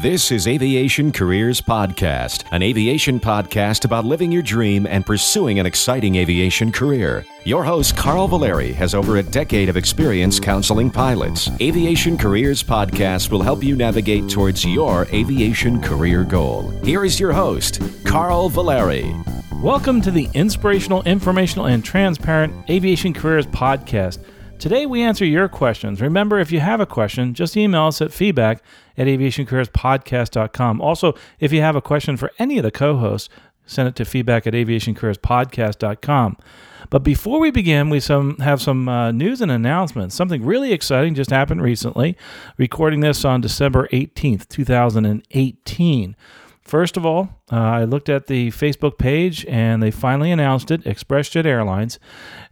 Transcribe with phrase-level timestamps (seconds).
[0.00, 5.66] This is Aviation Careers Podcast, an aviation podcast about living your dream and pursuing an
[5.66, 7.26] exciting aviation career.
[7.44, 11.50] Your host, Carl Valeri, has over a decade of experience counseling pilots.
[11.60, 16.70] Aviation Careers Podcast will help you navigate towards your aviation career goal.
[16.82, 19.14] Here is your host, Carl Valeri.
[19.60, 24.24] Welcome to the inspirational, informational, and transparent Aviation Careers Podcast.
[24.60, 26.02] Today we answer your questions.
[26.02, 28.62] Remember, if you have a question, just email us at feedback
[28.98, 30.82] at aviationcareerspodcast.com.
[30.82, 33.30] Also, if you have a question for any of the co hosts,
[33.64, 36.36] send it to feedback at aviationcareerspodcast.com.
[36.90, 40.14] But before we begin, we some have some uh, news and announcements.
[40.14, 42.14] Something really exciting just happened recently.
[42.58, 46.16] Recording this on December 18th, 2018.
[46.70, 50.84] First of all, uh, I looked at the Facebook page and they finally announced it.
[50.84, 51.98] ExpressJet Airlines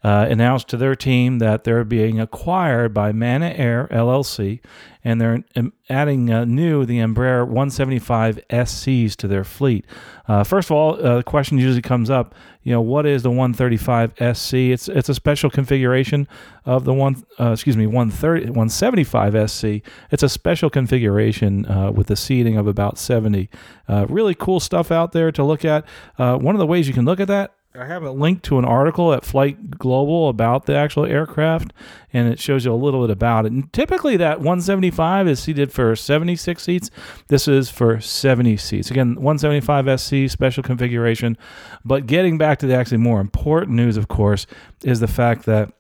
[0.03, 4.59] uh, announced to their team that they're being acquired by Mana Air LLC
[5.05, 9.87] and they're um, adding uh, new the Embraer 175 SCs to their fleet.
[10.27, 12.35] Uh, first of all, uh, the question usually comes up,
[12.69, 14.55] you know, what is the 135 SC?
[14.55, 16.29] It's it's a special configuration
[16.67, 19.65] of the one, uh, excuse me, 130 175 SC.
[20.11, 23.49] It's a special configuration uh, with a seating of about 70.
[23.89, 25.87] Uh, really cool stuff out there to look at.
[26.19, 28.65] one of the ways you can look at that I have a link to an
[28.65, 31.73] article at Flight Global about the actual aircraft,
[32.13, 33.53] and it shows you a little bit about it.
[33.53, 36.91] And typically, that 175 is seated for 76 seats.
[37.29, 38.91] This is for 70 seats.
[38.91, 41.39] Again, 175 SC special configuration.
[41.85, 44.47] But getting back to the actually more important news, of course,
[44.83, 45.73] is the fact that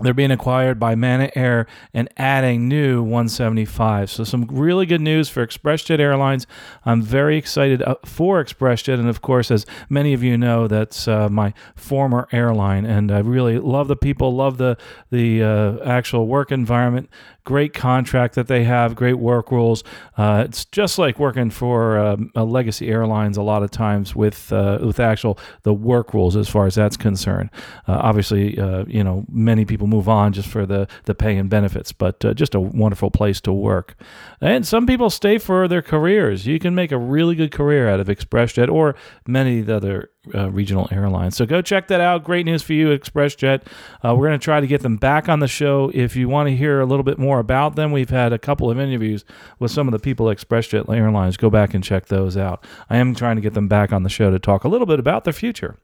[0.00, 4.10] they're being acquired by Mana Air and adding new 175.
[4.10, 6.46] So, some really good news for ExpressJet Airlines.
[6.84, 8.98] I'm very excited uh, for ExpressJet.
[8.98, 12.84] And of course, as many of you know, that's uh, my former airline.
[12.84, 14.76] And I really love the people, love the,
[15.10, 17.08] the uh, actual work environment
[17.46, 19.84] great contract that they have, great work rules.
[20.18, 24.52] Uh, it's just like working for um, a legacy airlines a lot of times with
[24.52, 27.48] uh, with actual the work rules as far as that's concerned.
[27.88, 31.48] Uh, obviously, uh, you know many people move on just for the the pay and
[31.48, 33.94] benefits, but uh, just a wonderful place to work.
[34.40, 36.46] And some people stay for their careers.
[36.46, 38.96] You can make a really good career out of ExpressJet or
[39.26, 41.36] many of the other uh, regional airlines.
[41.36, 42.24] So go check that out.
[42.24, 43.62] Great news for you, ExpressJet.
[44.04, 45.90] Uh, we're going to try to get them back on the show.
[45.94, 48.70] If you want to hear a little bit more about them, we've had a couple
[48.70, 49.24] of interviews
[49.58, 51.36] with some of the people at ExpressJet Airlines.
[51.36, 52.64] Go back and check those out.
[52.90, 54.98] I am trying to get them back on the show to talk a little bit
[54.98, 55.76] about their future.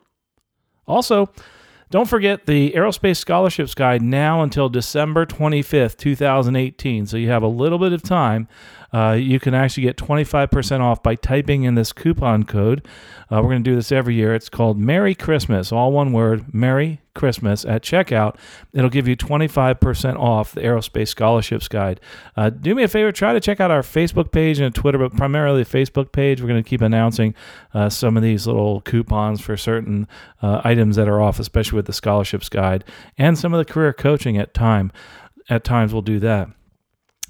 [0.86, 1.30] Also,
[1.92, 7.06] don't forget the Aerospace Scholarships Guide now until December 25th, 2018.
[7.06, 8.48] So you have a little bit of time.
[8.92, 12.86] Uh, you can actually get 25% off by typing in this coupon code.
[13.30, 14.34] Uh, we're going to do this every year.
[14.34, 18.36] It's called Merry Christmas, all one word, Merry Christmas at checkout.
[18.74, 22.00] It'll give you 25% off the Aerospace Scholarships Guide.
[22.36, 25.16] Uh, do me a favor, try to check out our Facebook page and Twitter, but
[25.16, 26.42] primarily the Facebook page.
[26.42, 27.34] We're going to keep announcing
[27.72, 30.06] uh, some of these little coupons for certain
[30.42, 32.84] uh, items that are off, especially with the Scholarships Guide
[33.16, 34.92] and some of the career coaching at time.
[35.48, 36.50] At times, we'll do that.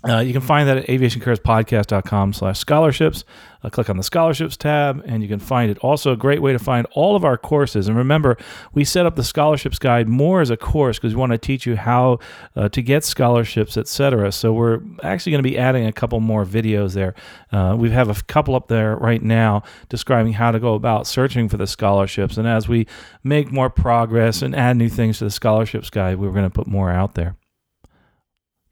[0.09, 3.25] Uh, you can find that at aviationcareerspodcast.com slash scholarships.
[3.63, 5.79] Uh, click on the scholarships tab and you can find it.
[5.79, 7.87] Also, a great way to find all of our courses.
[7.87, 8.37] And remember,
[8.75, 11.67] we set up the scholarships guide more as a course because we want to teach
[11.67, 12.19] you how
[12.57, 14.33] uh, to get scholarships, etc.
[14.33, 17.15] So we're actually going to be adding a couple more videos there.
[17.53, 21.49] Uh, we have a couple up there right now describing how to go about searching
[21.49, 22.37] for the scholarships.
[22.37, 22.89] And as we
[23.23, 26.67] make more progress and add new things to the scholarships guide, we're going to put
[26.67, 27.37] more out there.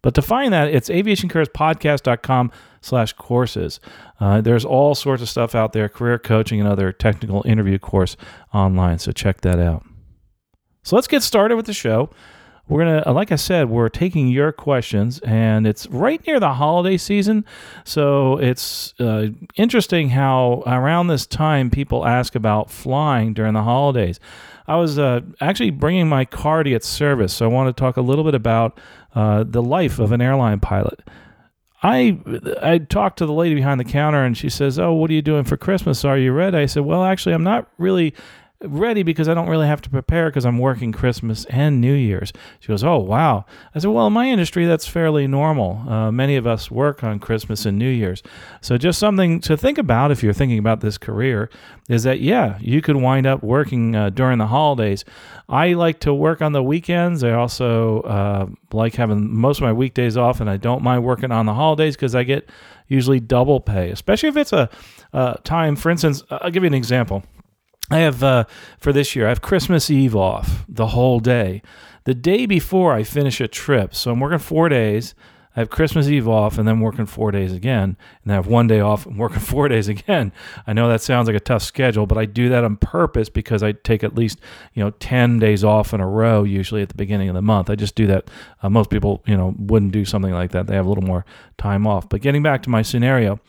[0.03, 3.81] But to find that, it's aviationcareerspodcast.com slash courses.
[4.19, 8.17] Uh, there's all sorts of stuff out there, career coaching and other technical interview course
[8.55, 8.99] online.
[8.99, 9.85] So check that out.
[10.83, 12.11] So let's get started with the show.
[12.71, 16.55] We're going to, like I said, we're taking your questions, and it's right near the
[16.55, 17.45] holiday season.
[17.85, 24.21] So it's uh, interesting how around this time people ask about flying during the holidays.
[24.69, 27.97] I was uh, actually bringing my car to its service, so I want to talk
[27.97, 28.79] a little bit about
[29.17, 31.01] uh, the life of an airline pilot.
[31.83, 32.21] I
[32.63, 35.23] I talked to the lady behind the counter and she says, "Oh, what are you
[35.23, 36.05] doing for Christmas?
[36.05, 38.15] Are you ready?" I said, "Well, actually, I'm not really
[38.63, 42.33] ready because I don't really have to prepare because I'm working Christmas and New Year's.
[42.61, 43.47] She goes, Oh, wow.
[43.75, 45.89] I said, Well, in my industry, that's fairly normal.
[45.89, 48.23] Uh, many of us work on Christmas and New Year's.
[48.61, 51.49] So, just something to think about if you're thinking about this career
[51.89, 55.05] is that, yeah, you could wind up working uh, during the holidays.
[55.49, 57.25] I like to work on the weekends.
[57.25, 61.33] I also uh, like having most of my weekdays off, and I don't mind working
[61.33, 62.49] on the holidays because I get
[62.89, 64.69] usually double pay, especially if it's a,
[65.13, 67.23] a time, for instance, I'll give you an example.
[67.91, 68.45] I have uh,
[68.79, 69.27] for this year.
[69.27, 71.63] I have Christmas Eve off the whole day.
[72.05, 75.15] The day before I finish a trip, so I'm working four days.
[75.57, 78.69] I have Christmas Eve off and then working four days again, and I have one
[78.69, 80.33] day off and working four days again.
[80.67, 83.63] I know that sounds like a tough schedule, but I do that on purpose because
[83.63, 84.39] I take at least
[84.75, 87.69] you know ten days off in a row usually at the beginning of the month.
[87.69, 88.31] I just do that.
[88.63, 90.69] Uh, most people you know wouldn't do something like that.
[90.69, 91.25] They have a little more
[91.59, 92.09] time off.
[92.09, 93.41] But getting back to my scenario,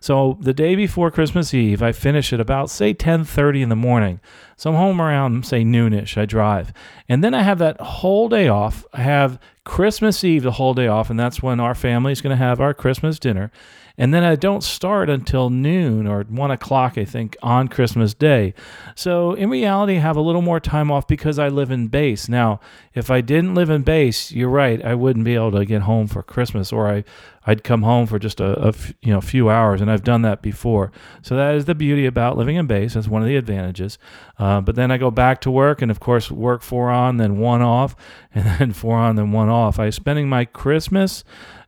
[0.00, 4.20] so the day before Christmas Eve, I finish at about say 10:30 in the morning.
[4.56, 6.16] So I'm home around say noonish.
[6.16, 6.72] I drive,
[7.06, 8.86] and then I have that whole day off.
[8.94, 9.38] I have
[9.70, 12.60] Christmas Eve the whole day off, and that's when our family is going to have
[12.60, 13.52] our Christmas dinner.
[14.00, 18.54] And then I don't start until noon or one o'clock, I think, on Christmas Day.
[18.94, 22.26] So in reality, I have a little more time off because I live in base.
[22.26, 22.60] Now,
[22.94, 26.06] if I didn't live in base, you're right, I wouldn't be able to get home
[26.06, 27.04] for Christmas, or I,
[27.46, 30.40] I'd come home for just a, a you know few hours, and I've done that
[30.40, 30.90] before.
[31.20, 32.94] So that is the beauty about living in base.
[32.94, 33.98] That's one of the advantages.
[34.38, 37.38] Uh, but then I go back to work, and of course, work four on, then
[37.38, 37.94] one off,
[38.34, 39.78] and then four on, then one off.
[39.78, 41.22] I'm spending my Christmas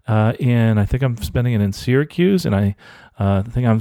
[0.06, 2.76] uh, in I think I'm spending it in Syracuse, and I
[3.18, 3.80] uh, think I'm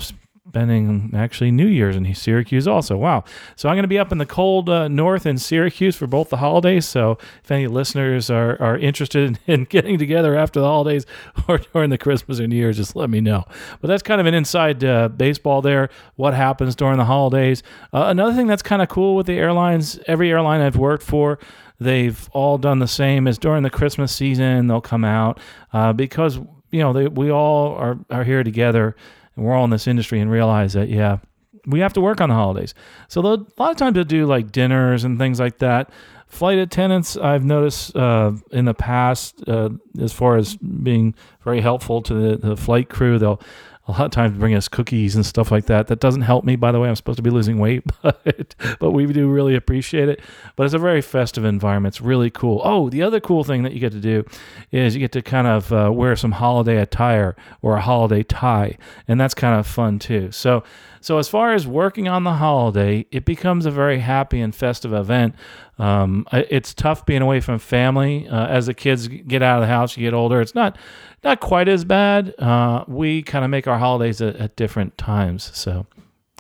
[0.52, 2.98] spending actually New Year's in Syracuse also.
[2.98, 3.24] Wow!
[3.56, 6.30] So I'm going to be up in the cold uh, north in Syracuse for both
[6.30, 6.86] the holidays.
[6.86, 11.06] So if any listeners are are interested in, in getting together after the holidays
[11.48, 13.46] or during the Christmas or New Year's, just let me know.
[13.80, 15.90] But that's kind of an inside uh, baseball there.
[16.18, 17.64] What happens during the holidays?
[17.94, 20.00] Uh, another thing that's kind of cool with the airlines.
[20.06, 21.40] Every airline I've worked for
[21.82, 24.68] they've all done the same as during the Christmas season.
[24.68, 25.40] They'll come out
[25.74, 28.96] uh, because you know they, we all are are here together
[29.36, 31.18] and we're all in this industry and realize that yeah
[31.66, 32.74] we have to work on the holidays.
[33.08, 35.92] So a lot of times they'll do like dinners and things like that.
[36.28, 39.70] Flight attendants, I've noticed uh, in the past, uh,
[40.00, 41.14] as far as being
[41.44, 43.42] very helpful to the, the flight crew, they'll
[43.88, 45.88] a lot of times bring us cookies and stuff like that.
[45.88, 46.88] That doesn't help me, by the way.
[46.88, 50.22] I'm supposed to be losing weight, but but we do really appreciate it.
[50.56, 51.94] But it's a very festive environment.
[51.96, 52.62] It's really cool.
[52.64, 54.24] Oh, the other cool thing that you get to do
[54.72, 58.78] is you get to kind of uh, wear some holiday attire or a holiday tie,
[59.08, 60.32] and that's kind of fun too.
[60.32, 60.64] So
[61.02, 64.94] so as far as working on the holiday, it becomes a very happy and festive
[64.94, 65.36] event.
[65.80, 69.68] Um, it's tough being away from family uh, as the kids get out of the
[69.68, 70.40] house, you get older.
[70.42, 70.78] It's not
[71.24, 72.40] not quite as bad.
[72.40, 75.52] Uh, we kind of make our holidays at, at, different times.
[75.56, 75.88] So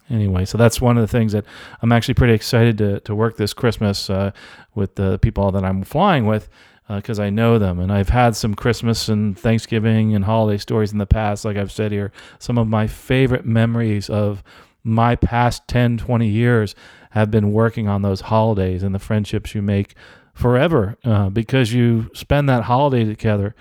[0.09, 1.45] anyway, so that's one of the things that
[1.81, 4.31] I'm actually pretty excited to to work this Christmas uh,
[4.75, 6.49] with the people that I'm flying with
[6.95, 10.91] because uh, I know them and I've had some Christmas and Thanksgiving and holiday stories
[10.91, 11.45] in the past.
[11.45, 14.43] Like I've said here, some of my favorite memories of
[14.83, 16.75] my past 10, 20 years
[17.11, 19.95] have been working on those holidays and the friendships you make
[20.33, 23.55] forever uh, because you spend that holiday together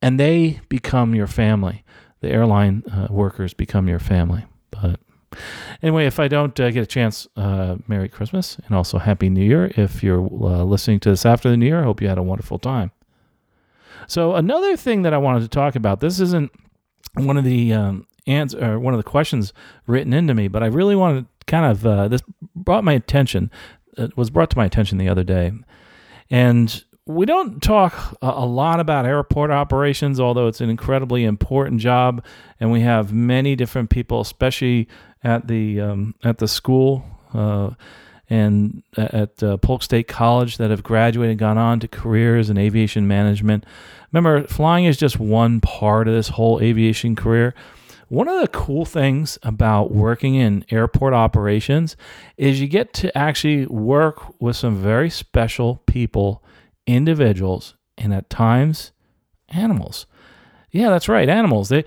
[0.00, 1.84] and they become your family.
[2.20, 4.44] The airline uh, workers become your family.
[4.70, 5.00] But
[5.82, 9.44] anyway, if I don't uh, get a chance, uh, Merry Christmas and also Happy New
[9.44, 9.72] Year.
[9.76, 12.22] If you're uh, listening to this after the New Year, I hope you had a
[12.22, 12.90] wonderful time.
[14.06, 16.50] So, another thing that I wanted to talk about this isn't
[17.14, 19.52] one of the um, or one of the questions
[19.86, 22.22] written into me, but I really wanted kind of uh, this
[22.54, 23.50] brought my attention.
[23.96, 25.52] It was brought to my attention the other day,
[26.30, 32.24] and we don't talk a lot about airport operations, although it's an incredibly important job,
[32.60, 34.88] and we have many different people, especially
[35.22, 37.04] at the um, at the school
[37.34, 37.70] uh,
[38.28, 43.06] and at uh, Polk State College, that have graduated, gone on to careers in aviation
[43.06, 43.64] management.
[44.12, 47.54] Remember, flying is just one part of this whole aviation career.
[48.08, 51.96] One of the cool things about working in airport operations
[52.36, 56.44] is you get to actually work with some very special people,
[56.86, 58.92] individuals, and at times
[59.48, 60.06] animals.
[60.70, 61.68] Yeah, that's right, animals.
[61.68, 61.84] They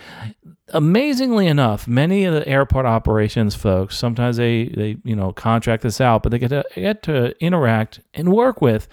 [0.70, 6.00] amazingly enough, many of the airport operations folks sometimes they they you know contract this
[6.02, 8.88] out, but they get to get to interact and work with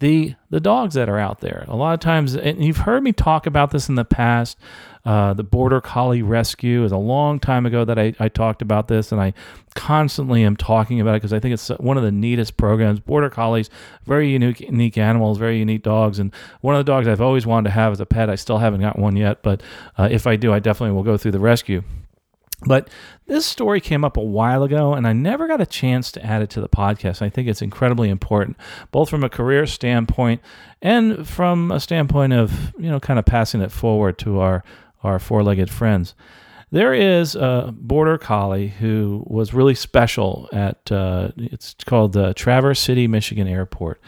[0.00, 1.64] the the dogs that are out there.
[1.68, 4.58] A lot of times, and you've heard me talk about this in the past.
[5.04, 8.88] Uh, the Border Collie Rescue is a long time ago that I, I talked about
[8.88, 9.32] this, and I
[9.74, 13.00] constantly am talking about it because I think it's one of the neatest programs.
[13.00, 13.70] Border Collies,
[14.04, 17.68] very unique, unique animals, very unique dogs, and one of the dogs I've always wanted
[17.68, 18.28] to have as a pet.
[18.28, 19.62] I still haven't got one yet, but
[19.96, 21.82] uh, if I do, I definitely will go through the rescue.
[22.66, 22.90] But
[23.26, 26.42] this story came up a while ago, and I never got a chance to add
[26.42, 27.22] it to the podcast.
[27.22, 28.58] I think it's incredibly important,
[28.90, 30.42] both from a career standpoint
[30.82, 34.62] and from a standpoint of you know kind of passing it forward to our
[35.02, 36.14] our four-legged friends.
[36.70, 42.78] There is a border collie who was really special at uh, it's called the Traverse
[42.78, 44.00] City, Michigan Airport,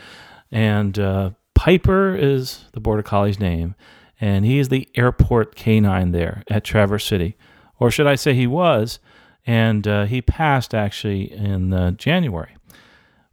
[0.53, 3.75] and uh, Piper is the border collie's name,
[4.21, 7.37] and he is the airport canine there at Traverse City
[7.83, 9.01] or should I say he was,
[9.45, 12.57] and uh, he passed actually in uh, January.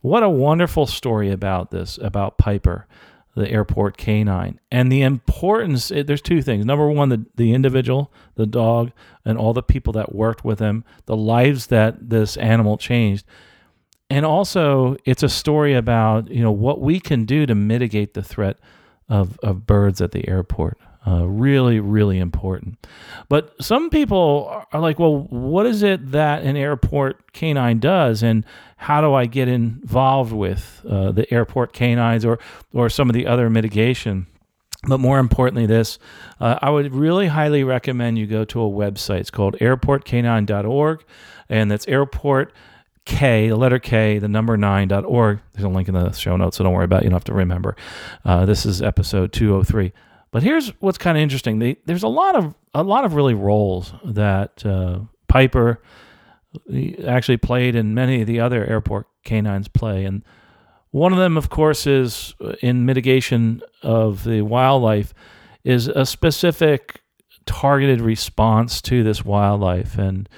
[0.02, 2.88] What a wonderful story about this, about Piper.
[3.36, 4.60] The airport canine.
[4.72, 6.66] And the importance it, there's two things.
[6.66, 8.92] Number one, the, the individual, the dog,
[9.24, 13.26] and all the people that worked with him, the lives that this animal changed.
[14.10, 18.24] And also, it's a story about you know what we can do to mitigate the
[18.24, 18.58] threat
[19.08, 20.78] of, of birds at the airport.
[21.08, 22.86] Uh, really, really important.
[23.30, 28.44] But some people are like, well, what is it that an airport canine does, and
[28.76, 32.38] how do I get involved with uh, the airport canines or
[32.74, 34.28] or some of the other mitigation?
[34.88, 36.00] But more importantly, this,
[36.40, 39.20] uh, I would really highly recommend you go to a website.
[39.20, 41.04] It's called airportcanine.org,
[41.50, 42.54] and that's airport
[43.06, 45.40] K, the letter K, the number nine.org.
[45.54, 47.06] There's a link in the show notes, so don't worry about it.
[47.06, 47.76] You don't have to remember.
[48.24, 49.92] Uh, this is episode 203.
[50.32, 51.60] But here's what's kind of interesting.
[51.60, 55.82] They, there's a lot of a lot of really roles that uh, Piper
[57.06, 60.06] actually played, and many of the other airport canines play.
[60.06, 60.24] And
[60.92, 65.14] one of them, of course, is uh, in mitigation of the wildlife,
[65.64, 67.02] is a specific
[67.46, 69.98] targeted response to this wildlife.
[69.98, 70.30] And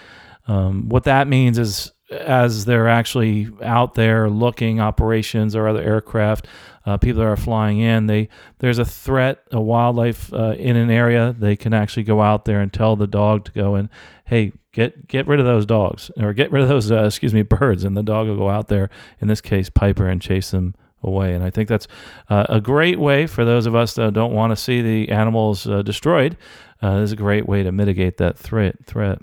[0.47, 6.47] um, what that means is as they're actually out there looking operations or other aircraft,
[6.85, 10.89] uh, people that are flying in, they there's a threat, a wildlife uh, in an
[10.89, 11.35] area.
[11.37, 13.89] They can actually go out there and tell the dog to go and
[14.25, 17.41] hey, get get rid of those dogs or get rid of those uh, excuse me
[17.43, 18.89] birds, and the dog will go out there.
[19.19, 21.33] In this case, Piper and chase them away.
[21.33, 21.87] And I think that's
[22.29, 25.67] uh, a great way for those of us that don't want to see the animals
[25.67, 26.37] uh, destroyed.
[26.81, 28.75] Uh, this is a great way to mitigate that threat.
[28.85, 29.19] Threat.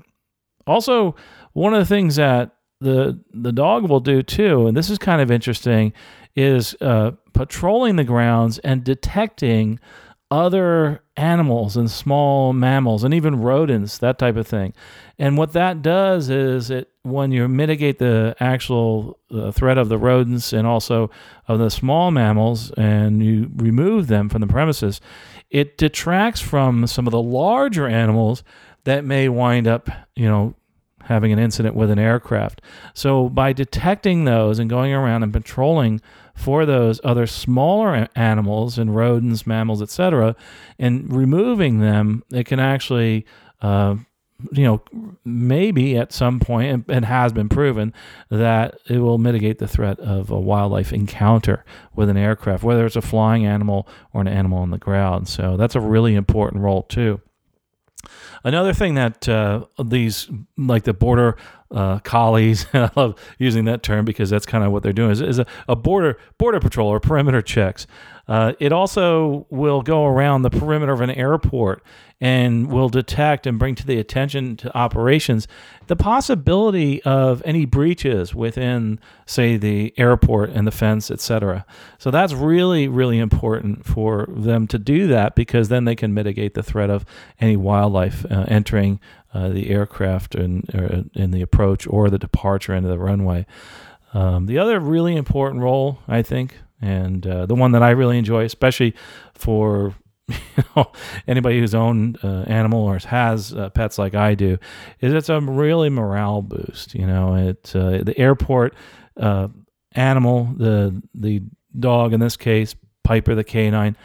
[0.67, 1.15] Also,
[1.53, 5.21] one of the things that the the dog will do too, and this is kind
[5.21, 5.93] of interesting,
[6.39, 9.81] is uh, patrolling the grounds and detecting
[10.31, 14.73] other animals and small mammals and even rodents, that type of thing.
[15.19, 19.99] And what that does is it when you mitigate the actual uh, threat of the
[19.99, 21.11] rodents and also
[21.49, 25.01] of the small mammals and you remove them from the premises,
[25.51, 28.45] it detracts from some of the larger animals
[28.85, 30.55] that may wind up, you know,
[31.09, 32.61] having an incident with an aircraft.
[32.93, 36.03] So by detecting those and going around and patrolling
[36.39, 40.37] for those other smaller animals and rodents, mammals, etc.,
[40.79, 43.27] and removing them, it can actually
[43.61, 43.97] uh,
[44.53, 44.83] you know,
[45.25, 47.93] maybe at some point, it has been proven
[48.31, 51.65] that it will mitigate the threat of a wildlife encounter
[51.95, 55.29] with an aircraft, whether it's a flying animal or an animal on the ground.
[55.29, 57.21] So that's a really important role, too.
[58.45, 61.37] Another thing that uh, these, like the border
[61.71, 65.21] uh, collies, I love using that term because that's kind of what they're doing, is,
[65.21, 67.87] is a, a, border border patrol or perimeter checks.
[68.27, 71.83] Uh, it also will go around the perimeter of an airport
[72.21, 75.47] and will detect and bring to the attention to operations
[75.87, 81.65] the possibility of any breaches within, say, the airport and the fence, etc.
[81.99, 86.55] So that's really, really important for them to do that because then they can mitigate
[86.55, 87.07] the threat of
[87.41, 89.01] any wildlife uh, entering
[89.35, 93.47] uh, the aircraft and uh, in the approach or the departure into the runway.
[94.15, 98.19] Um, the other really important role, I think, and uh, the one that I really
[98.19, 98.95] enjoy, especially
[99.35, 99.95] for
[100.29, 100.93] you know,
[101.27, 104.59] anybody who's owned uh, animal or has uh, pets like I do,
[105.01, 106.95] is it's a really morale boost.
[106.95, 108.75] You know, it uh, the airport
[109.17, 109.49] uh,
[109.93, 111.43] animal, the the
[111.79, 113.97] dog in this case, Piper the canine,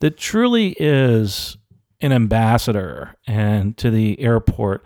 [0.00, 1.56] that truly is
[2.00, 4.84] an ambassador and to the airport,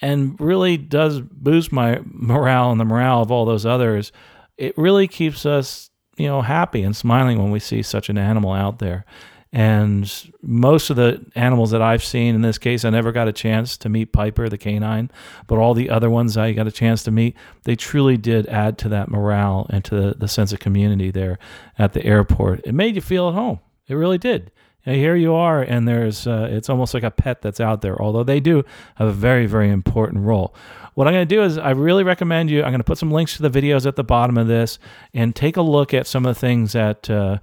[0.00, 4.12] and really does boost my morale and the morale of all those others.
[4.56, 8.52] It really keeps us, you know, happy and smiling when we see such an animal
[8.52, 9.04] out there.
[9.52, 13.32] And most of the animals that I've seen in this case, I never got a
[13.32, 15.12] chance to meet Piper, the canine,
[15.46, 18.78] but all the other ones I got a chance to meet, they truly did add
[18.78, 21.38] to that morale and to the, the sense of community there
[21.78, 22.66] at the airport.
[22.66, 23.60] It made you feel at home.
[23.86, 24.50] It really did.
[24.86, 28.00] And here you are, and there's uh, it's almost like a pet that's out there.
[28.00, 28.64] Although they do
[28.96, 30.54] have a very, very important role.
[30.94, 32.62] What I'm going to do is I really recommend you.
[32.62, 34.78] I'm going to put some links to the videos at the bottom of this,
[35.14, 37.38] and take a look at some of the things that uh,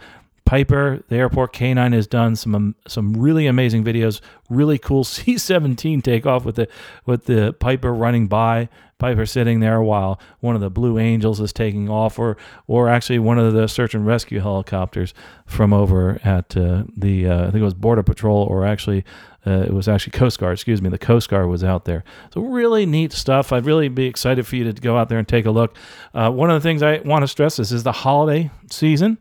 [0.46, 4.22] Piper, the airport canine, has done some um, some really amazing videos.
[4.50, 6.68] Really cool C-17 takeoff with the
[7.06, 8.70] with the Piper running by,
[9.02, 13.18] Piper sitting there while one of the Blue Angels is taking off, or or actually
[13.18, 15.14] one of the search and rescue helicopters
[15.46, 19.04] from over at uh, the uh, I think it was Border Patrol, or actually
[19.48, 20.54] uh, it was actually Coast Guard.
[20.54, 22.04] Excuse me, the Coast Guard was out there.
[22.32, 23.52] So really neat stuff.
[23.52, 25.76] I'd really be excited for you to go out there and take a look.
[26.14, 29.18] Uh, one of the things I want to stress this is the holiday season.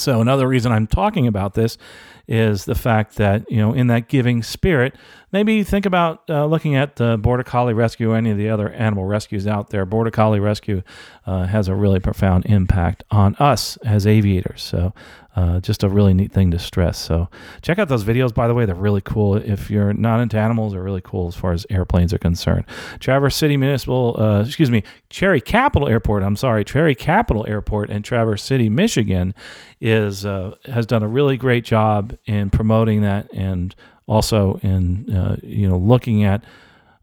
[0.00, 1.78] So another reason I'm talking about this
[2.28, 4.94] is the fact that you know in that giving spirit,
[5.32, 8.70] maybe think about uh, looking at the Border Collie Rescue or any of the other
[8.70, 9.84] animal rescues out there.
[9.84, 10.82] Border Collie Rescue
[11.26, 14.62] uh, has a really profound impact on us as aviators.
[14.62, 14.92] So
[15.36, 16.98] uh, just a really neat thing to stress.
[16.98, 17.28] So
[17.60, 18.32] check out those videos.
[18.32, 19.36] By the way, they're really cool.
[19.36, 22.64] If you're not into animals, they're really cool as far as airplanes are concerned.
[23.00, 26.22] Traverse City Municipal, uh, excuse me, Cherry Capital Airport.
[26.22, 29.34] I'm sorry, Cherry Capital Airport in Traverse City, Michigan,
[29.78, 33.74] is uh, has done a really great job in promoting that and
[34.06, 36.44] also in uh, you know looking at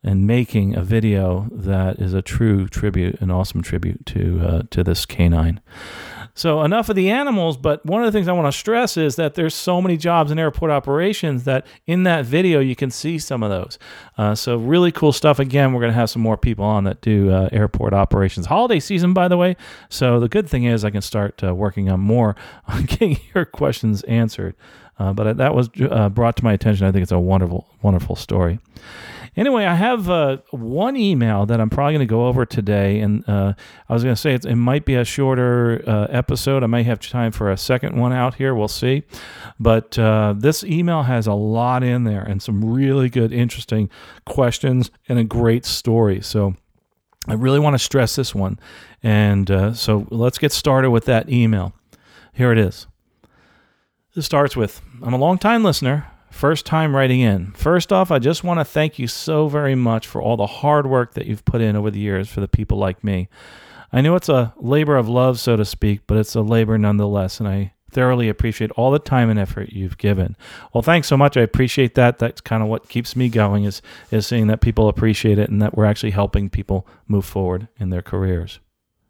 [0.04, 4.84] and making a video that is a true tribute, an awesome tribute to uh, to
[4.84, 5.62] this canine.
[6.36, 9.18] So enough of the animals, but one of the things I want to stress is
[9.18, 13.20] that there's so many jobs in airport operations that in that video you can see
[13.20, 13.78] some of those.
[14.18, 15.38] Uh, so really cool stuff.
[15.38, 18.48] Again, we're going to have some more people on that do uh, airport operations.
[18.48, 19.56] Holiday season, by the way.
[19.90, 22.36] So the good thing is I can start uh, working on more
[22.68, 24.56] on getting your questions answered.
[25.00, 26.86] Uh, but that was uh, brought to my attention.
[26.86, 28.60] I think it's a wonderful, wonderful story.
[29.36, 33.28] Anyway, I have uh, one email that I'm probably going to go over today, and
[33.28, 33.54] uh,
[33.90, 36.64] I was going to say it, might be a shorter uh, episode.
[36.64, 38.54] I may have time for a second one out here.
[38.54, 39.04] We'll see.
[39.60, 43.90] But uh, this email has a lot in there and some really good, interesting
[44.26, 46.22] questions and a great story.
[46.22, 46.56] So
[47.28, 48.60] I really want to stress this one.
[49.02, 51.74] And so let's get started with that email.
[52.34, 52.86] Here it is.
[54.16, 57.52] This starts with I'm a long time listener First time writing in.
[57.52, 60.88] First off, I just want to thank you so very much for all the hard
[60.88, 63.30] work that you've put in over the years for the people like me.
[63.94, 67.40] I know it's a labor of love, so to speak, but it's a labor nonetheless,
[67.40, 70.36] and I thoroughly appreciate all the time and effort you've given.
[70.74, 71.38] Well, thanks so much.
[71.38, 72.18] I appreciate that.
[72.18, 75.62] That's kind of what keeps me going is is seeing that people appreciate it and
[75.62, 78.60] that we're actually helping people move forward in their careers.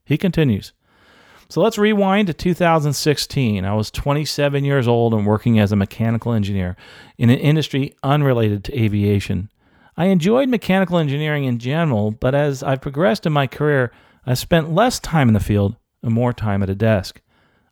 [0.03, 0.73] He continues.
[1.53, 3.63] So let's rewind to 2016.
[3.63, 6.75] I was 27 years old and working as a mechanical engineer
[7.19, 9.51] in an industry unrelated to aviation.
[9.95, 13.91] I enjoyed mechanical engineering in general, but as I've progressed in my career,
[14.25, 17.21] I spent less time in the field and more time at a desk.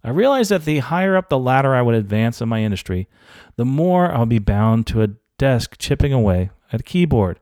[0.04, 3.08] I realized that the higher up the ladder I would advance in my industry,
[3.56, 5.10] the more I'll be bound to a
[5.40, 7.39] desk chipping away at a keyboard.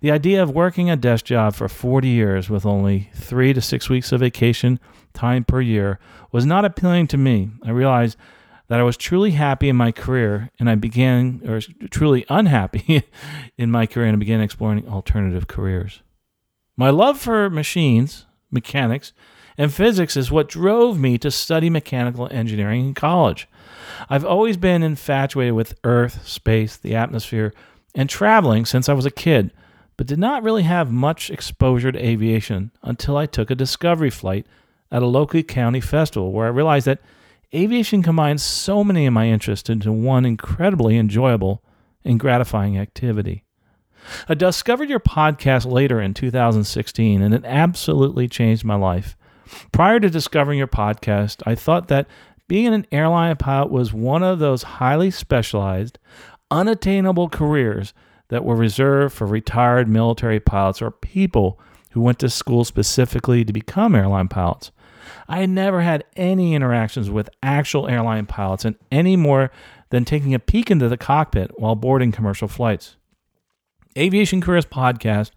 [0.00, 3.90] The idea of working a desk job for 40 years with only three to six
[3.90, 4.80] weeks of vacation
[5.16, 5.98] time per year
[6.30, 7.50] was not appealing to me.
[7.64, 8.16] I realized
[8.68, 13.04] that I was truly happy in my career and I began, or truly unhappy
[13.58, 16.02] in my career, and I began exploring alternative careers.
[16.76, 19.12] My love for machines, mechanics,
[19.56, 23.48] and physics is what drove me to study mechanical engineering in college.
[24.10, 27.54] I've always been infatuated with Earth, space, the atmosphere,
[27.94, 29.52] and traveling since I was a kid,
[29.96, 34.46] but did not really have much exposure to aviation until I took a discovery flight
[34.90, 37.00] at a local county festival where I realized that
[37.54, 41.62] aviation combines so many of my interests into one incredibly enjoyable
[42.04, 43.44] and gratifying activity.
[44.28, 49.16] I discovered your podcast later in 2016, and it absolutely changed my life.
[49.72, 52.06] Prior to discovering your podcast, I thought that
[52.48, 55.98] being an airline pilot was one of those highly specialized,
[56.50, 57.92] unattainable careers
[58.28, 61.60] that were reserved for retired military pilots or people
[61.92, 64.70] who went to school specifically to become airline pilots.
[65.28, 69.50] I had never had any interactions with actual airline pilots and any more
[69.90, 72.96] than taking a peek into the cockpit while boarding commercial flights.
[73.96, 75.30] Aviation Careers Podcast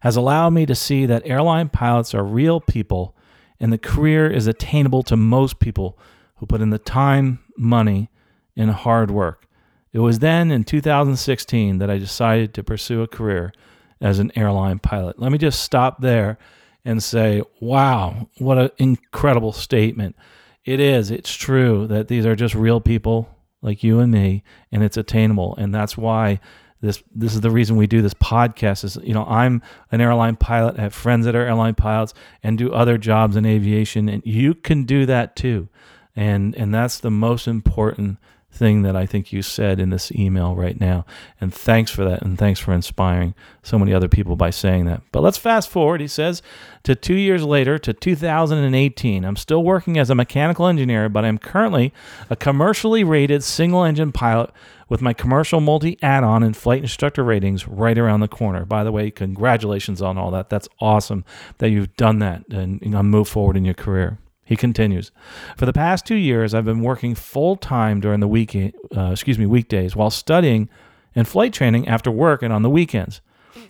[0.00, 3.14] has allowed me to see that airline pilots are real people
[3.60, 5.98] and the career is attainable to most people
[6.36, 8.08] who put in the time, money,
[8.56, 9.46] and hard work.
[9.92, 13.52] It was then in 2016 that I decided to pursue a career
[14.00, 15.18] as an airline pilot.
[15.18, 16.38] Let me just stop there
[16.84, 20.16] and say, wow, what an incredible statement.
[20.64, 23.28] It is, it's true that these are just real people
[23.62, 25.54] like you and me, and it's attainable.
[25.56, 26.40] And that's why
[26.80, 29.62] this this is the reason we do this podcast is you know i'm
[29.92, 33.44] an airline pilot I have friends that are airline pilots and do other jobs in
[33.44, 35.68] aviation and you can do that too
[36.16, 38.18] and and that's the most important
[38.52, 41.06] thing that I think you said in this email right now.
[41.40, 42.22] And thanks for that.
[42.22, 45.02] And thanks for inspiring so many other people by saying that.
[45.12, 46.42] But let's fast forward, he says,
[46.82, 49.24] to two years later, to 2018.
[49.24, 51.92] I'm still working as a mechanical engineer, but I'm currently
[52.28, 54.50] a commercially rated single engine pilot
[54.88, 58.64] with my commercial multi add on and flight instructor ratings right around the corner.
[58.64, 60.50] By the way, congratulations on all that.
[60.50, 61.24] That's awesome
[61.58, 64.18] that you've done that and you know, move forward in your career.
[64.50, 65.12] He continues,
[65.56, 69.38] For the past two years, I've been working full time during the week, uh, excuse
[69.38, 70.68] me, weekdays while studying
[71.14, 73.20] and flight training after work and on the weekends.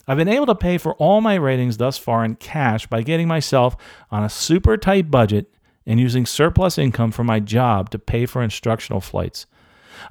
[0.09, 3.29] I've been able to pay for all my ratings thus far in cash by getting
[3.29, 3.77] myself
[4.11, 5.53] on a super tight budget
[5.85, 9.45] and using surplus income from my job to pay for instructional flights.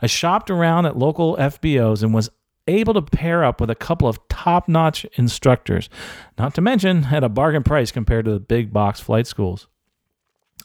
[0.03, 2.29] I shopped around at local FBOs and was
[2.67, 5.89] able to pair up with a couple of top notch instructors,
[6.37, 9.67] not to mention at a bargain price compared to the big box flight schools.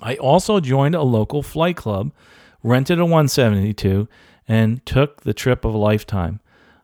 [0.00, 2.12] I also joined a local flight club
[2.64, 4.08] rented a 172,
[4.48, 6.40] and took the trip of a lifetime.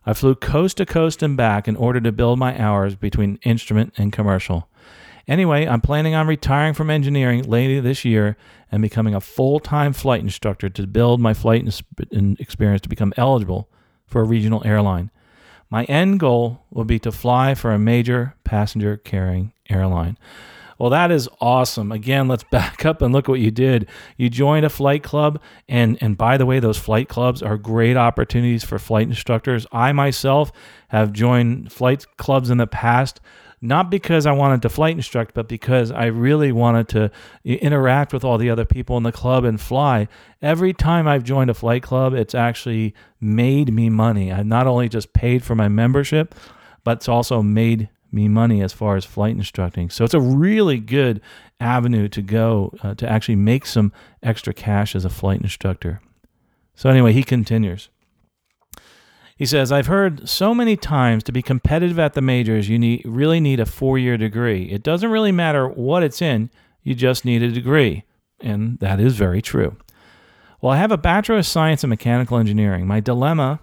[0.07, 3.94] I flew coast to coast and back in order to build my hours between instrument
[3.96, 4.68] and commercial.
[5.27, 8.37] Anyway, I'm planning on retiring from engineering later this year
[8.70, 11.62] and becoming a full time flight instructor to build my flight
[12.38, 13.68] experience to become eligible
[14.07, 15.11] for a regional airline.
[15.70, 20.18] My end goal will be to fly for a major passenger carrying airline.
[20.81, 21.93] Well, that is awesome.
[21.93, 23.87] Again, let's back up and look what you did.
[24.16, 27.99] You joined a flight club, and and by the way, those flight clubs are great
[27.99, 29.66] opportunities for flight instructors.
[29.71, 30.51] I myself
[30.88, 33.21] have joined flight clubs in the past
[33.62, 37.11] not because I wanted to flight instruct, but because I really wanted to
[37.45, 40.09] interact with all the other people in the club and fly.
[40.40, 44.33] Every time I've joined a flight club, it's actually made me money.
[44.33, 46.35] I've not only just paid for my membership,
[46.85, 49.90] but it's also made me money as far as flight instructing.
[49.90, 51.20] So it's a really good
[51.61, 53.92] avenue to go uh, to actually make some
[54.23, 56.01] extra cash as a flight instructor.
[56.75, 57.90] So, anyway, he continues.
[59.37, 63.03] He says, I've heard so many times to be competitive at the majors, you need,
[63.05, 64.64] really need a four year degree.
[64.64, 66.51] It doesn't really matter what it's in,
[66.83, 68.05] you just need a degree.
[68.40, 69.77] And that is very true.
[70.61, 72.87] Well, I have a Bachelor of Science in Mechanical Engineering.
[72.87, 73.61] My dilemma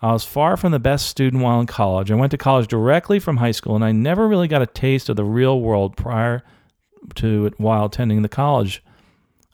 [0.00, 2.10] I was far from the best student while in college.
[2.10, 5.08] I went to college directly from high school, and I never really got a taste
[5.08, 6.42] of the real world prior
[7.16, 8.82] to it while attending the college.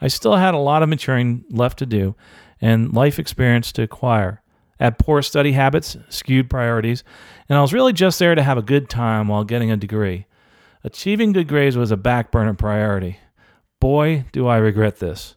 [0.00, 2.14] I still had a lot of maturing left to do
[2.60, 4.42] and life experience to acquire
[4.80, 7.04] I had poor study habits, skewed priorities,
[7.48, 10.26] and I was really just there to have a good time while getting a degree.
[10.82, 13.18] Achieving good grades was a back burner priority.
[13.80, 15.36] Boy, do I regret this.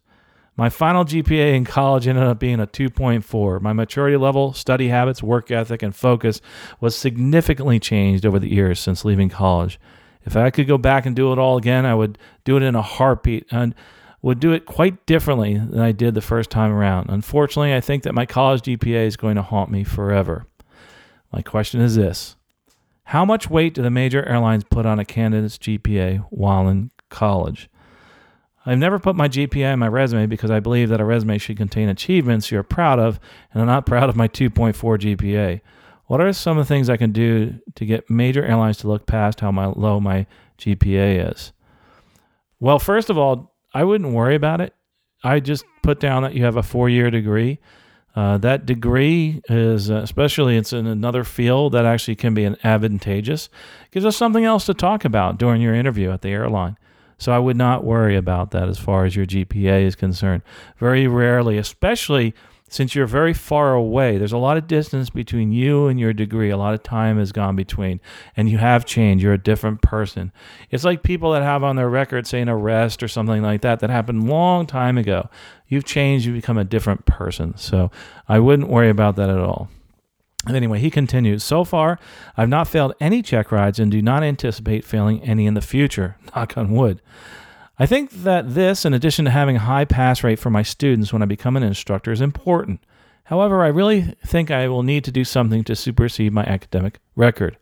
[0.57, 3.61] My final GPA in college ended up being a 2.4.
[3.61, 6.41] My maturity level, study habits, work ethic, and focus
[6.79, 9.79] was significantly changed over the years since leaving college.
[10.25, 12.75] If I could go back and do it all again, I would do it in
[12.75, 13.45] a heartbeat.
[13.51, 13.75] And
[14.21, 17.09] would do it quite differently than I did the first time around.
[17.09, 20.47] Unfortunately, I think that my college GPA is going to haunt me forever.
[21.31, 22.35] My question is this
[23.05, 27.69] How much weight do the major airlines put on a candidate's GPA while in college?
[28.67, 31.55] I've never put my GPA in my resume because I believe that a resume should
[31.55, 33.17] contain achievements you're proud of,
[33.53, 35.61] and I'm not proud of my 2.4 GPA.
[36.07, 39.05] What are some of the things I can do to get major airlines to look
[39.05, 40.27] past how my, low my
[40.57, 41.53] GPA is?
[42.59, 44.75] Well, first of all, I wouldn't worry about it.
[45.23, 47.59] I just put down that you have a four year degree.
[48.17, 52.57] Uh, that degree is, uh, especially it's in another field that actually can be an
[52.65, 53.47] advantageous,
[53.91, 56.77] gives us something else to talk about during your interview at the airline.
[57.17, 60.43] So I would not worry about that as far as your GPA is concerned.
[60.77, 62.33] Very rarely, especially
[62.69, 66.49] since you're very far away, there's a lot of distance between you and your degree.
[66.49, 68.01] A lot of time has gone between,
[68.35, 69.23] and you have changed.
[69.23, 70.33] You're a different person.
[70.69, 73.89] It's like people that have on their record saying arrest or something like that that
[73.89, 75.29] happened long time ago.
[75.69, 76.25] You've changed.
[76.25, 77.55] you've become a different person.
[77.57, 77.89] So
[78.27, 79.69] I wouldn't worry about that at all.
[80.47, 81.43] Anyway, he continues.
[81.43, 81.99] So far,
[82.37, 86.17] I've not failed any check rides and do not anticipate failing any in the future.
[86.35, 87.01] Knock on wood.
[87.79, 91.11] I think that this, in addition to having a high pass rate for my students
[91.11, 92.81] when I become an instructor, is important.
[93.25, 97.57] However, I really think I will need to do something to supersede my academic record.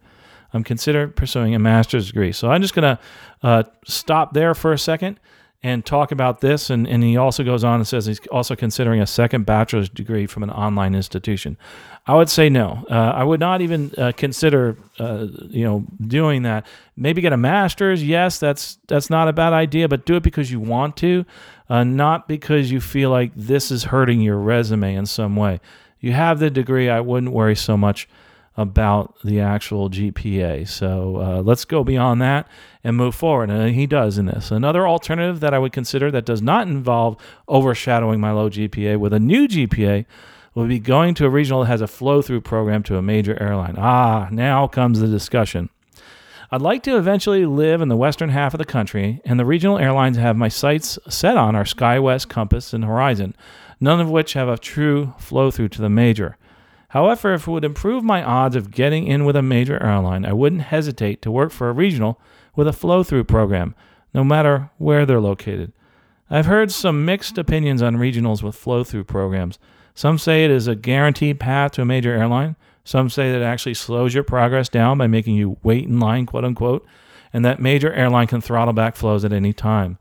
[0.53, 2.31] I'm considering pursuing a master's degree.
[2.31, 2.99] So I'm just going to
[3.43, 5.19] uh, stop there for a second
[5.65, 6.69] and talk about this.
[6.69, 10.27] And, and he also goes on and says he's also considering a second bachelor's degree
[10.27, 11.57] from an online institution.
[12.05, 12.85] I would say no.
[12.87, 16.67] Uh, I would not even uh, consider, uh, you know, doing that.
[16.95, 18.03] Maybe get a master's.
[18.03, 21.25] Yes, that's that's not a bad idea, but do it because you want to,
[21.67, 25.59] uh, not because you feel like this is hurting your resume in some way.
[25.99, 26.91] You have the degree.
[26.91, 28.07] I wouldn't worry so much
[28.57, 30.67] about the actual GPA.
[30.67, 32.47] So uh, let's go beyond that
[32.83, 33.49] and move forward.
[33.49, 34.51] And he does in this.
[34.51, 37.17] Another alternative that I would consider that does not involve
[37.49, 40.05] overshadowing my low GPA with a new GPA
[40.53, 43.41] would be going to a regional that has a flow through program to a major
[43.41, 43.75] airline.
[43.77, 45.69] Ah, now comes the discussion.
[46.49, 49.77] I'd like to eventually live in the western half of the country, and the regional
[49.77, 53.35] airlines have my sights set on are SkyWest, Compass, and Horizon,
[53.81, 56.37] none of which have a true flow through to the major.
[56.95, 60.31] However, if it would improve my odds of getting in with a major airline, I
[60.31, 62.21] wouldn't hesitate to work for a regional
[62.55, 63.75] with a flow through program,
[64.13, 65.73] no matter where they're located.
[66.29, 69.59] I've heard some mixed opinions on regionals with flow through programs.
[69.93, 72.55] Some say it is a guaranteed path to a major airline.
[72.85, 76.25] Some say that it actually slows your progress down by making you wait in line,
[76.25, 76.87] quote unquote,
[77.33, 79.97] and that major airline can throttle back flows at any time.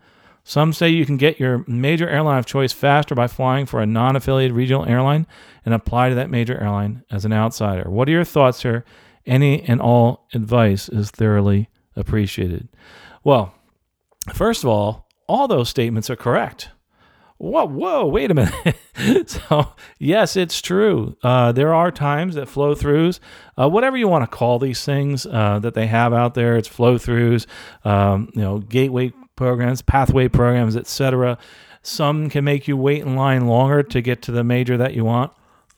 [0.47, 3.87] Some say you can get your major airline of choice faster by flying for a
[3.87, 5.27] non affiliated regional airline
[5.65, 7.91] and apply to that major airline as an outsider.
[7.91, 8.85] What are your thoughts here?
[9.25, 12.69] Any and all advice is thoroughly appreciated.
[13.25, 13.55] Well,
[14.35, 16.69] first of all, all those statements are correct.
[17.39, 18.77] whoa, whoa, wait a minute.
[19.31, 21.17] so, yes, it's true.
[21.23, 23.19] Uh, there are times that flow throughs,
[23.59, 26.69] uh, whatever you want to call these things uh, that they have out there, it's
[26.69, 27.47] flow throughs,
[27.87, 31.39] um, you know, gateway programs, pathway programs, etc.
[31.83, 35.05] Some can make you wait in line longer to get to the major that you
[35.05, 35.33] want.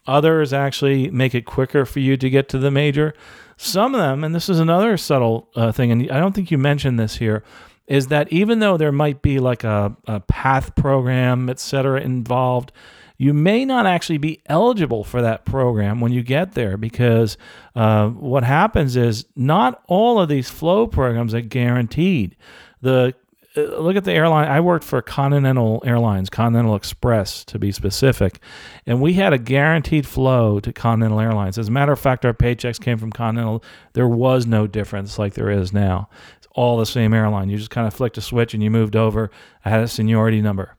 [0.06, 3.14] Others actually make it quicker for you to get to the major.
[3.56, 6.58] Some of them, and this is another subtle uh, thing, and I don't think you
[6.58, 7.42] mentioned this here,
[7.86, 12.72] is that even though there might be like a, a path program, et cetera, involved,
[13.18, 17.38] you may not actually be eligible for that program when you get there because
[17.74, 22.36] uh, what happens is not all of these flow programs are guaranteed.
[22.82, 23.14] The
[23.56, 24.48] look at the airline.
[24.48, 28.40] I worked for Continental Airlines, Continental Express to be specific,
[28.86, 31.58] and we had a guaranteed flow to Continental Airlines.
[31.58, 33.64] As a matter of fact, our paychecks came from Continental.
[33.94, 37.48] There was no difference like there is now It's all the same airline.
[37.48, 39.30] You just kind of flicked a switch and you moved over.
[39.64, 40.76] I had a seniority number.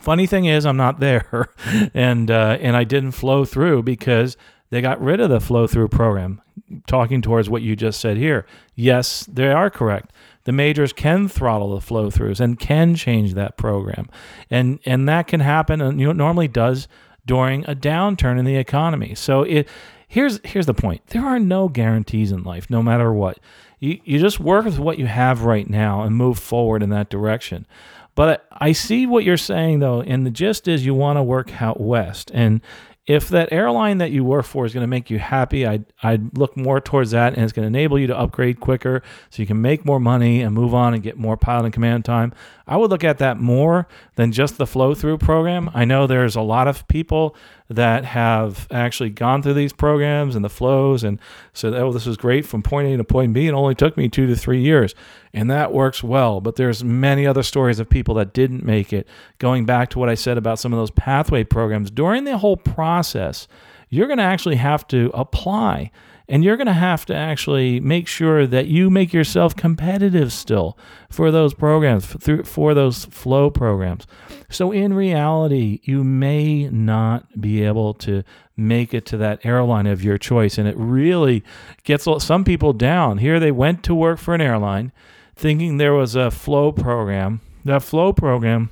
[0.00, 1.48] Funny thing is, I'm not there,
[1.94, 4.36] and uh, and I didn't flow through because
[4.70, 6.40] they got rid of the flow through program.
[6.86, 10.12] Talking towards what you just said here, yes, they are correct.
[10.44, 14.08] The majors can throttle the flow throughs and can change that program,
[14.50, 16.88] and and that can happen, and you know, normally does
[17.24, 19.14] during a downturn in the economy.
[19.14, 19.68] So it
[20.08, 23.38] here's here's the point: there are no guarantees in life, no matter what
[23.82, 27.10] you, you just work with what you have right now and move forward in that
[27.10, 27.66] direction.
[28.14, 31.60] But I see what you're saying though, and the gist is you want to work
[31.60, 32.30] out west.
[32.32, 32.60] And
[33.06, 36.38] if that airline that you work for is going to make you happy, I'd, I'd
[36.38, 39.46] look more towards that and it's going to enable you to upgrade quicker so you
[39.46, 42.32] can make more money and move on and get more pilot and command time.
[42.64, 45.68] I would look at that more than just the flow through program.
[45.74, 47.34] I know there's a lot of people
[47.72, 51.18] that have actually gone through these programs and the flows and
[51.52, 53.46] said, oh, this is great from point A to point B.
[53.46, 54.94] It only took me two to three years.
[55.32, 56.40] And that works well.
[56.40, 59.08] But there's many other stories of people that didn't make it.
[59.38, 62.56] Going back to what I said about some of those pathway programs, during the whole
[62.56, 63.48] process,
[63.92, 65.90] you're going to actually have to apply
[66.26, 70.78] and you're going to have to actually make sure that you make yourself competitive still
[71.10, 74.06] for those programs, for, those flow programs.
[74.48, 78.22] So, in reality, you may not be able to
[78.56, 80.56] make it to that airline of your choice.
[80.56, 81.44] And it really
[81.84, 83.18] gets some people down.
[83.18, 84.90] Here they went to work for an airline
[85.36, 87.42] thinking there was a flow program.
[87.66, 88.70] That flow program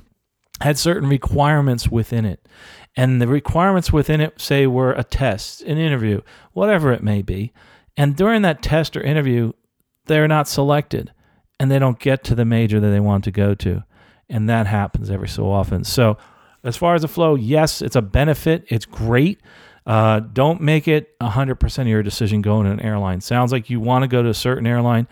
[0.61, 2.47] had certain requirements within it
[2.95, 6.21] and the requirements within it say were a test, an interview,
[6.53, 7.53] whatever it may be.
[7.95, 9.53] And during that test or interview,
[10.05, 11.13] they're not selected
[11.59, 13.83] and they don't get to the major that they want to go to.
[14.29, 15.83] And that happens every so often.
[15.83, 16.17] So,
[16.63, 18.65] as far as the flow, yes, it's a benefit.
[18.67, 19.41] It's great.
[19.85, 23.19] Uh, don't make it 100% of your decision going to an airline.
[23.19, 25.07] Sounds like you want to go to a certain airline.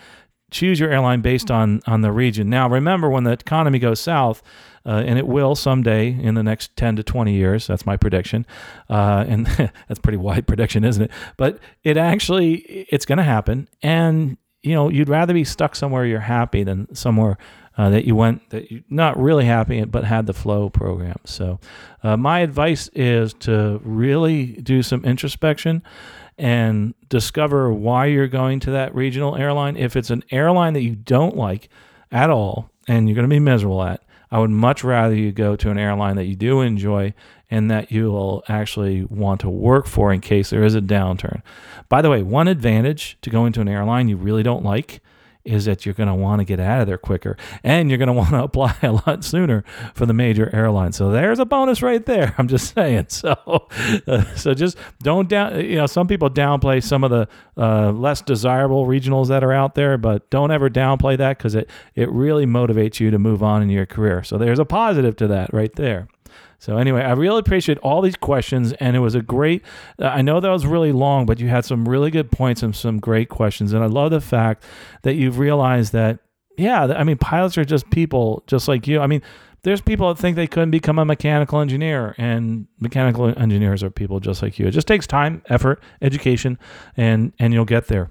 [0.52, 2.50] Choose your airline based on on the region.
[2.50, 4.42] Now, remember when the economy goes south,
[4.86, 7.68] uh, and it will someday in the next 10 to 20 years.
[7.68, 8.46] That's my prediction.
[8.90, 9.46] Uh, and
[9.88, 11.12] that's pretty wide prediction, isn't it?
[11.38, 12.56] But it actually,
[12.90, 13.68] it's going to happen.
[13.82, 17.38] And, you know, you'd rather be stuck somewhere you're happy than somewhere
[17.78, 21.16] uh, that you went that you're not really happy but had the flow program.
[21.24, 21.62] So,
[22.04, 25.82] uh, my advice is to really do some introspection
[26.38, 29.78] and discover why you're going to that regional airline.
[29.78, 31.70] If it's an airline that you don't like
[32.12, 35.56] at all and you're going to be miserable at, I would much rather you go
[35.56, 37.14] to an airline that you do enjoy
[37.50, 41.42] and that you will actually want to work for in case there is a downturn.
[41.88, 45.02] By the way, one advantage to going to an airline you really don't like
[45.46, 48.08] is that you're going to want to get out of there quicker and you're going
[48.14, 50.92] to want to apply a lot sooner for the major airline.
[50.92, 52.36] So there's a bonus right there.
[52.38, 53.08] I'm just saying.
[53.20, 53.68] So,
[54.08, 58.22] uh, so just don't down, you know, some people downplay some of the uh, less
[58.22, 62.46] desirable regionals that are out there, but don't ever downplay that because it, it really
[62.46, 64.24] motivates you to move on in your career.
[64.24, 66.08] So there's a positive to that right there.
[66.60, 69.64] So anyway, I really appreciate all these questions, and it was a great.
[69.98, 72.76] Uh, I know that was really long, but you had some really good points and
[72.76, 74.64] some great questions, and I love the fact
[75.04, 76.20] that you've realized that.
[76.58, 79.00] Yeah, I mean, pilots are just people, just like you.
[79.00, 79.22] I mean,
[79.64, 84.20] there's people that think they couldn't become a mechanical engineer, and mechanical engineers are people
[84.20, 84.68] just like you.
[84.68, 86.60] It just takes time, effort, education,
[86.98, 88.10] and and you'll get there.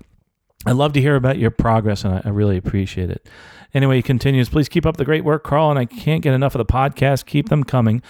[0.67, 3.29] I love to hear about your progress, and I, I really appreciate it.
[3.75, 6.55] Anyway, he continues, please keep up the great work, Carl, and I can't get enough
[6.55, 7.27] of the podcast.
[7.27, 8.03] Keep them coming.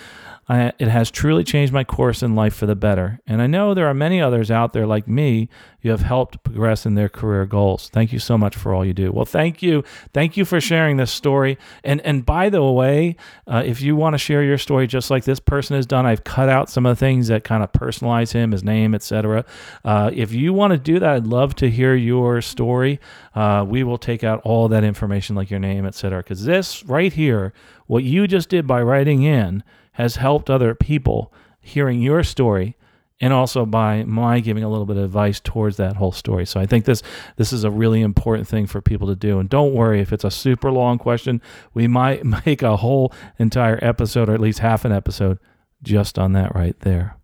[0.48, 3.20] I, it has truly changed my course in life for the better.
[3.26, 5.50] And I know there are many others out there like me
[5.82, 7.90] who have helped progress in their career goals.
[7.90, 9.12] Thank you so much for all you do.
[9.12, 9.84] Well, thank you.
[10.14, 11.58] Thank you for sharing this story.
[11.84, 15.24] And and by the way, uh, if you want to share your story just like
[15.24, 18.32] this person has done, I've cut out some of the things that kind of personalize
[18.32, 19.44] him, his name, etc.
[19.84, 23.00] Uh, if you want to do that, I'd love to hear your story.
[23.34, 26.22] Uh, we will take out all that information like your name, etc.
[26.22, 27.52] Because this right here,
[27.86, 29.62] what you just did by writing in
[29.98, 32.76] has helped other people hearing your story
[33.20, 36.46] and also by my giving a little bit of advice towards that whole story.
[36.46, 37.02] So I think this
[37.34, 39.40] this is a really important thing for people to do.
[39.40, 41.42] And don't worry if it's a super long question,
[41.74, 45.40] we might make a whole entire episode or at least half an episode
[45.82, 47.16] just on that right there.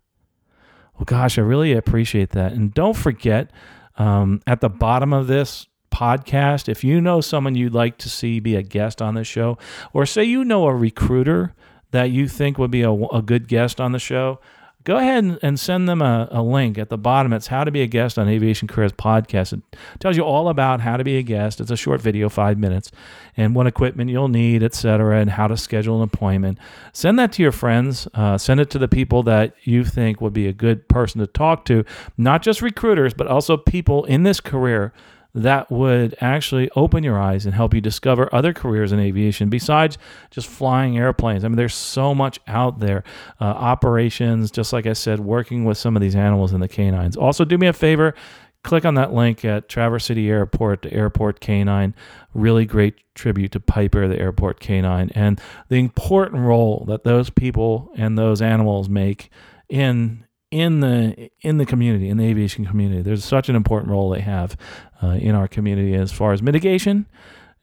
[0.95, 2.51] Well, gosh, I really appreciate that.
[2.51, 3.51] And don't forget
[3.97, 8.41] um, at the bottom of this podcast, if you know someone you'd like to see
[8.41, 9.57] be a guest on this show,
[9.93, 11.55] or say you know a recruiter
[11.95, 14.39] that you think would be a, a good guest on the show,
[14.83, 17.33] go ahead and send them a, a, link at the bottom.
[17.33, 19.53] It's how to be a guest on Aviation Careers podcast.
[19.53, 19.61] It
[19.99, 21.59] tells you all about how to be a guest.
[21.59, 22.91] It's a short video, five minutes,
[23.35, 26.59] and what equipment you'll need, etc., and how to schedule an appointment.
[26.93, 28.07] Send that to your friends.
[28.13, 31.27] Uh, send it to the people that you think would be a good person to
[31.27, 31.83] talk to,
[32.17, 34.93] not just recruiters, but also people in this career
[35.35, 39.97] that would actually open your eyes and help you discover other careers in aviation besides
[40.31, 41.43] just flying airplanes.
[41.43, 43.03] I mean, there's so much out there.
[43.39, 47.17] Uh, operations, just like I said, working with some of these animals in the canines.
[47.17, 48.15] Also, do me a favor.
[48.63, 51.93] Click on that link at Traverse City Airport, the airport canine.
[52.33, 57.91] Really great tribute to Piper, the airport canine, and the important role that those people
[57.95, 59.29] and those animals make
[59.67, 64.09] in in the in the community in the aviation community there's such an important role
[64.09, 64.55] they have
[65.03, 67.05] in our community as far as mitigation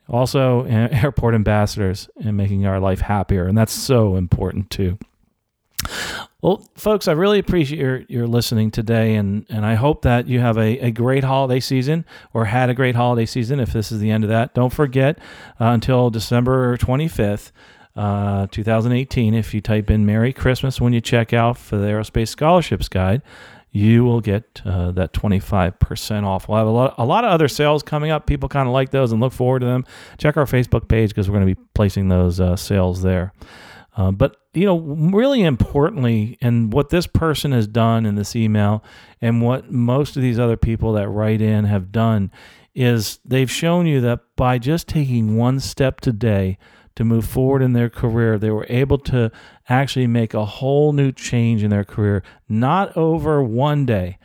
[0.08, 4.98] also airport ambassadors and making our life happier and that's so important too
[6.40, 10.38] well folks i really appreciate your, your listening today and, and i hope that you
[10.38, 14.00] have a, a great holiday season or had a great holiday season if this is
[14.00, 15.18] the end of that don't forget
[15.60, 17.50] uh, until december 25th
[17.94, 19.34] uh, 2018.
[19.34, 23.22] If you type in Merry Christmas when you check out for the Aerospace Scholarships Guide,
[23.72, 26.46] you will get uh, that 25% off.
[26.46, 28.26] We'll have a lot, a lot of other sales coming up.
[28.26, 29.86] People kind of like those and look forward to them.
[30.18, 33.32] Check our Facebook page because we're going to be placing those uh, sales there.
[33.96, 38.84] Uh, but you know, really importantly, and what this person has done in this email,
[39.22, 42.30] and what most of these other people that write in have done,
[42.74, 46.58] is they've shown you that by just taking one step today
[46.96, 48.38] to move forward in their career.
[48.38, 49.30] They were able to
[49.68, 54.18] actually make a whole new change in their career, not over one day,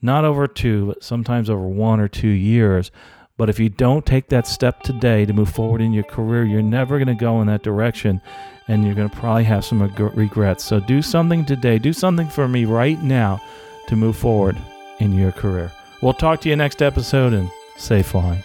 [0.00, 2.90] not over two, but sometimes over one or two years.
[3.36, 6.62] But if you don't take that step today to move forward in your career, you're
[6.62, 8.20] never going to go in that direction
[8.68, 10.64] and you're going to probably have some regrets.
[10.64, 11.78] So do something today.
[11.78, 13.42] Do something for me right now
[13.88, 14.56] to move forward
[15.00, 15.72] in your career.
[16.00, 18.44] We'll talk to you next episode and safe flying.